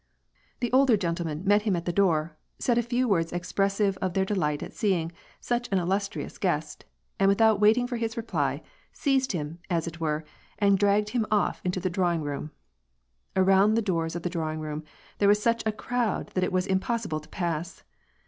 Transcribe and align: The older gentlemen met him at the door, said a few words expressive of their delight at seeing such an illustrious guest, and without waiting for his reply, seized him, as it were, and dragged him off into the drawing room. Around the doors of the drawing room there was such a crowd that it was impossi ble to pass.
The 0.61 0.71
older 0.71 0.97
gentlemen 0.97 1.43
met 1.45 1.61
him 1.61 1.75
at 1.75 1.85
the 1.85 1.93
door, 1.93 2.35
said 2.57 2.79
a 2.79 2.81
few 2.81 3.07
words 3.07 3.31
expressive 3.31 3.99
of 4.01 4.15
their 4.15 4.25
delight 4.25 4.63
at 4.63 4.73
seeing 4.73 5.11
such 5.39 5.71
an 5.71 5.77
illustrious 5.77 6.39
guest, 6.39 6.85
and 7.19 7.27
without 7.29 7.59
waiting 7.59 7.85
for 7.85 7.97
his 7.97 8.17
reply, 8.17 8.63
seized 8.91 9.33
him, 9.33 9.59
as 9.69 9.85
it 9.85 9.99
were, 9.99 10.25
and 10.57 10.79
dragged 10.79 11.09
him 11.09 11.27
off 11.29 11.61
into 11.63 11.79
the 11.79 11.87
drawing 11.87 12.23
room. 12.23 12.49
Around 13.35 13.75
the 13.75 13.81
doors 13.83 14.15
of 14.15 14.23
the 14.23 14.29
drawing 14.31 14.59
room 14.59 14.83
there 15.19 15.29
was 15.29 15.39
such 15.39 15.61
a 15.67 15.71
crowd 15.71 16.29
that 16.29 16.43
it 16.43 16.51
was 16.51 16.65
impossi 16.65 17.07
ble 17.07 17.19
to 17.19 17.29
pass. 17.29 17.83